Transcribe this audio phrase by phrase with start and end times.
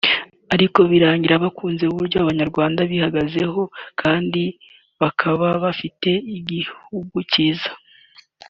[0.53, 3.61] ariko birangira bakunze uburyo Abanyarwanda bihagazeho
[4.01, 4.43] kandi
[5.01, 7.71] bakaba bafite igihugu cyiza